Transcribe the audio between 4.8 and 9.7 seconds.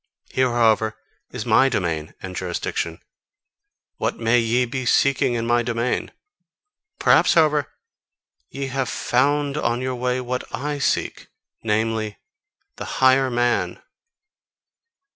seeking in my domain? Perhaps, however, ye have FOUND